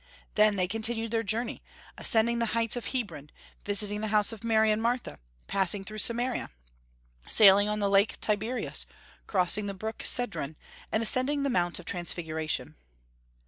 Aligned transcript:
Then 0.33 0.55
they 0.55 0.67
continued 0.67 1.11
their 1.11 1.21
journey, 1.21 1.61
ascending 1.95 2.39
the 2.39 2.47
heights 2.57 2.75
of 2.75 2.87
Hebron, 2.87 3.29
visiting 3.65 4.01
the 4.01 4.07
house 4.07 4.33
of 4.33 4.43
Mary 4.43 4.71
and 4.71 4.81
Martha, 4.81 5.19
passing 5.45 5.83
through 5.83 5.99
Samaria, 5.99 6.49
sailing 7.29 7.69
on 7.69 7.77
the 7.77 7.87
lake 7.87 8.19
Tiberias, 8.19 8.87
crossing 9.27 9.67
the 9.67 9.75
brook 9.75 10.01
Cedron, 10.03 10.55
and 10.91 11.03
ascending 11.03 11.43
the 11.43 11.51
Mount 11.51 11.77
of 11.77 11.85
Transfiguration. 11.85 12.77